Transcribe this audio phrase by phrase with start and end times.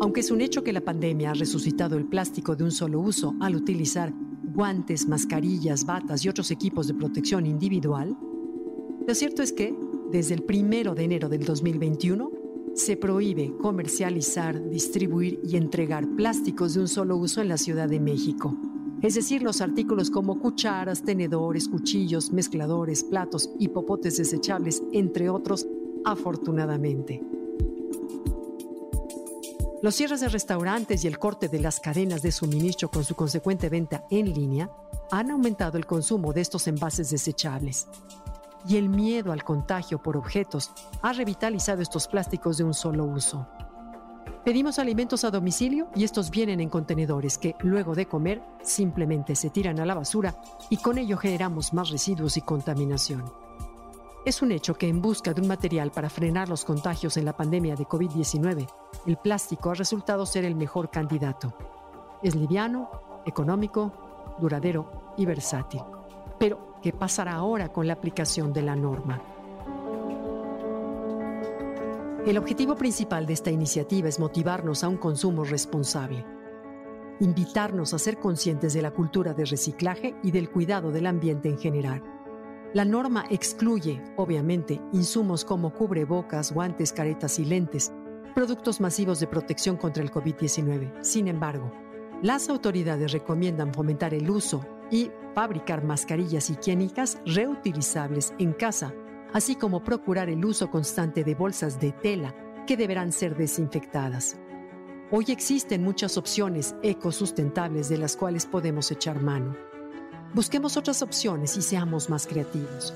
[0.00, 3.34] Aunque es un hecho que la pandemia ha resucitado el plástico de un solo uso
[3.38, 4.14] al utilizar
[4.54, 8.16] guantes, mascarillas, batas y otros equipos de protección individual,
[9.06, 9.76] lo cierto es que,
[10.10, 12.30] desde el primero de enero del 2021,
[12.74, 18.00] se prohíbe comercializar, distribuir y entregar plásticos de un solo uso en la Ciudad de
[18.00, 18.56] México.
[19.02, 25.66] Es decir, los artículos como cucharas, tenedores, cuchillos, mezcladores, platos y popotes desechables, entre otros,
[26.04, 27.22] afortunadamente.
[29.82, 33.70] Los cierres de restaurantes y el corte de las cadenas de suministro con su consecuente
[33.70, 34.70] venta en línea
[35.10, 37.88] han aumentado el consumo de estos envases desechables.
[38.68, 43.48] Y el miedo al contagio por objetos ha revitalizado estos plásticos de un solo uso.
[44.44, 49.48] Pedimos alimentos a domicilio y estos vienen en contenedores que, luego de comer, simplemente se
[49.48, 50.34] tiran a la basura
[50.68, 53.24] y con ello generamos más residuos y contaminación.
[54.26, 57.34] Es un hecho que en busca de un material para frenar los contagios en la
[57.34, 58.68] pandemia de COVID-19,
[59.06, 61.54] el plástico ha resultado ser el mejor candidato.
[62.22, 62.90] Es liviano,
[63.24, 65.82] económico, duradero y versátil.
[66.38, 69.22] Pero, ¿qué pasará ahora con la aplicación de la norma?
[72.26, 76.24] El objetivo principal de esta iniciativa es motivarnos a un consumo responsable,
[77.20, 81.58] invitarnos a ser conscientes de la cultura de reciclaje y del cuidado del ambiente en
[81.58, 82.02] general.
[82.74, 87.90] La norma excluye, obviamente, insumos como cubrebocas, guantes, caretas y lentes,
[88.30, 91.02] productos masivos de protección contra el COVID-19.
[91.02, 91.72] Sin embargo,
[92.22, 98.92] las autoridades recomiendan fomentar el uso y fabricar mascarillas higiénicas reutilizables en casa,
[99.32, 102.34] así como procurar el uso constante de bolsas de tela
[102.66, 104.36] que deberán ser desinfectadas.
[105.10, 109.56] Hoy existen muchas opciones ecosustentables de las cuales podemos echar mano.
[110.34, 112.94] Busquemos otras opciones y seamos más creativos.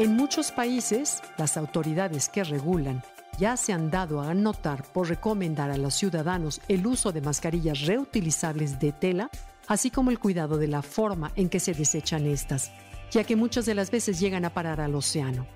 [0.00, 3.02] En muchos países, las autoridades que regulan
[3.38, 7.82] ya se han dado a notar por recomendar a los ciudadanos el uso de mascarillas
[7.82, 9.28] reutilizables de tela,
[9.68, 12.72] así como el cuidado de la forma en que se desechan estas,
[13.10, 15.46] ya que muchas de las veces llegan a parar al océano.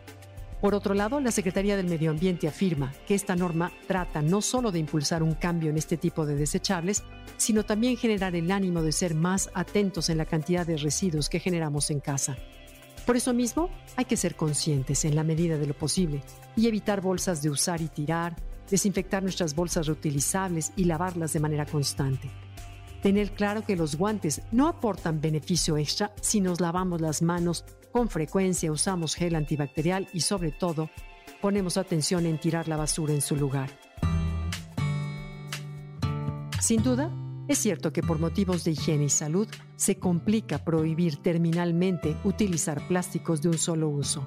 [0.61, 4.71] Por otro lado, la Secretaría del Medio Ambiente afirma que esta norma trata no solo
[4.71, 7.03] de impulsar un cambio en este tipo de desechables,
[7.39, 11.41] sino también generar el ánimo de ser más atentos en la cantidad de residuos que
[11.41, 12.37] generamos en casa.
[13.07, 16.23] Por eso mismo, hay que ser conscientes en la medida de lo posible
[16.57, 18.35] y evitar bolsas de usar y tirar,
[18.71, 22.31] desinfectar nuestras bolsas reutilizables y lavarlas de manera constante.
[23.03, 28.09] Tener claro que los guantes no aportan beneficio extra si nos lavamos las manos con
[28.09, 30.89] frecuencia, usamos gel antibacterial y sobre todo
[31.43, 33.69] ponemos atención en tirar la basura en su lugar.
[36.61, 37.11] Sin duda,
[37.47, 39.47] es cierto que por motivos de higiene y salud
[39.77, 44.27] se complica prohibir terminalmente utilizar plásticos de un solo uso,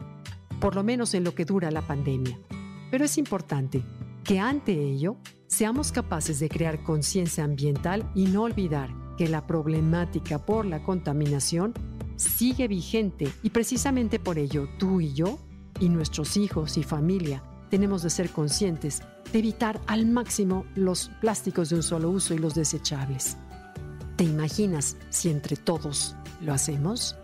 [0.60, 2.40] por lo menos en lo que dura la pandemia.
[2.92, 3.84] Pero es importante
[4.24, 5.18] que ante ello
[5.48, 11.74] seamos capaces de crear conciencia ambiental y no olvidar que la problemática por la contaminación
[12.18, 15.40] sigue vigente y precisamente por ello tú y yo
[15.80, 19.02] y nuestros hijos y familia tenemos de ser conscientes
[19.32, 23.38] de evitar al máximo los plásticos de un solo uso y los desechables.
[24.16, 27.16] ¿Te imaginas si entre todos lo hacemos?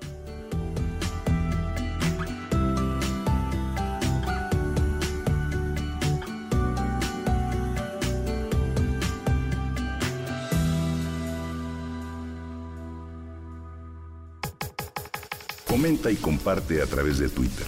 [15.67, 17.67] Comenta y comparte a través de Twitter.